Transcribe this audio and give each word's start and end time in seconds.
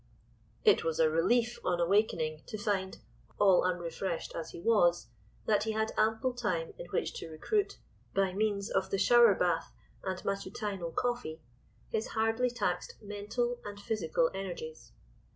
It 0.63 0.83
was 0.83 0.99
a 0.99 1.11
relief 1.11 1.59
on 1.63 1.79
awakening 1.79 2.41
to 2.47 2.57
find, 2.57 2.97
all 3.37 3.63
unrefreshed 3.63 4.33
as 4.33 4.49
he 4.49 4.59
was, 4.59 5.09
that 5.45 5.65
he 5.65 5.73
had 5.73 5.91
ample 5.95 6.33
time 6.33 6.73
in 6.79 6.87
which 6.87 7.13
to 7.19 7.29
recruit, 7.29 7.77
by 8.15 8.33
means 8.33 8.71
of 8.71 8.89
the 8.89 8.97
shower 8.97 9.35
bath 9.35 9.71
and 10.03 10.17
matutinal 10.25 10.91
coffee, 10.91 11.39
his 11.91 12.07
hardly 12.17 12.49
taxed 12.49 12.95
mental 12.99 13.59
and 13.63 13.79
physical 13.79 14.31
energies. 14.33 14.91